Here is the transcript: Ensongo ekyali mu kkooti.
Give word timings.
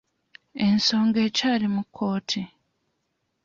Ensongo 0.65 1.17
ekyali 1.27 1.65
mu 1.73 1.81
kkooti. 1.85 2.41